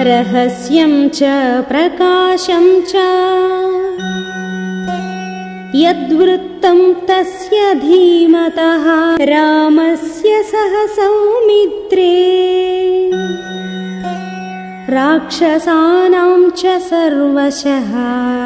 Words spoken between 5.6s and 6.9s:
यद्वृत्तं